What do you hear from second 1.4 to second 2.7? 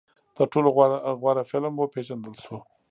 فلم وپېژندل شو